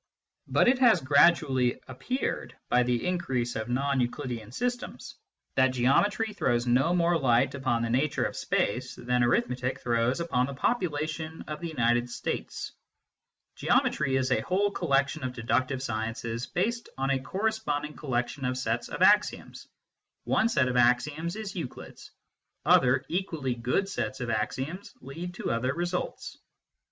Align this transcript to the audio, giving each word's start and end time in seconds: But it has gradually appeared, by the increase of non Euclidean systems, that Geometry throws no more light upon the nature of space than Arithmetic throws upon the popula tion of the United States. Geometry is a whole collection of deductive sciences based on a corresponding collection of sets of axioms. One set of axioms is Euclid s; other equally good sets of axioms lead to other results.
But 0.47 0.67
it 0.67 0.79
has 0.79 0.99
gradually 0.99 1.79
appeared, 1.87 2.55
by 2.69 2.81
the 2.81 3.05
increase 3.05 3.55
of 3.55 3.69
non 3.69 3.99
Euclidean 4.01 4.51
systems, 4.51 5.13
that 5.53 5.67
Geometry 5.73 6.33
throws 6.33 6.65
no 6.65 6.91
more 6.95 7.19
light 7.19 7.53
upon 7.53 7.83
the 7.83 7.89
nature 7.91 8.23
of 8.23 8.35
space 8.35 8.95
than 8.95 9.21
Arithmetic 9.23 9.79
throws 9.79 10.19
upon 10.19 10.47
the 10.47 10.55
popula 10.55 11.07
tion 11.07 11.43
of 11.47 11.59
the 11.59 11.67
United 11.67 12.09
States. 12.09 12.71
Geometry 13.55 14.15
is 14.15 14.31
a 14.31 14.39
whole 14.41 14.71
collection 14.71 15.23
of 15.23 15.33
deductive 15.33 15.83
sciences 15.83 16.47
based 16.47 16.89
on 16.97 17.11
a 17.11 17.21
corresponding 17.21 17.95
collection 17.95 18.43
of 18.43 18.57
sets 18.57 18.89
of 18.89 19.03
axioms. 19.03 19.67
One 20.23 20.49
set 20.49 20.67
of 20.67 20.77
axioms 20.77 21.35
is 21.35 21.55
Euclid 21.55 21.91
s; 21.93 22.09
other 22.65 23.05
equally 23.07 23.53
good 23.53 23.87
sets 23.87 24.19
of 24.19 24.31
axioms 24.31 24.95
lead 24.99 25.35
to 25.35 25.51
other 25.51 25.75
results. 25.75 26.39